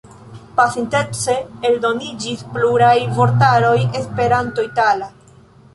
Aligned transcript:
Pasintece 0.59 1.35
eldoniĝis 1.69 2.41
pluraj 2.55 2.97
vortaroj 3.21 3.77
Esperanto-itala. 4.03 5.17